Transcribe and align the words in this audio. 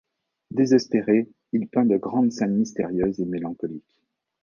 Désespéré, 0.49 1.29
il 1.53 1.67
peint 1.67 1.85
de 1.85 1.95
grandes 1.95 2.31
scènes 2.31 2.57
mystérieuses 2.57 3.19
et 3.19 3.25
mélancoliques. 3.25 4.01